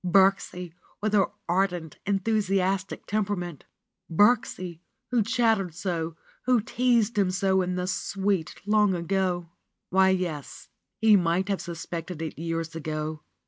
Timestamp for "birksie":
0.03-0.73, 4.11-4.79